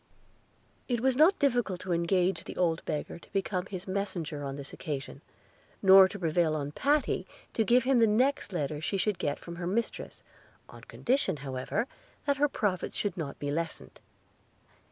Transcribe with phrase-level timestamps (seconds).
[0.87, 4.73] It was not difficult to engage the old beggar to become his messenger on this
[4.73, 5.21] occasion,
[5.83, 9.57] nor to prevail on Patty to give him the next letter she should get from
[9.57, 10.23] her mistress,
[10.67, 11.85] on condition however
[12.25, 13.99] that her profits should not be lessened.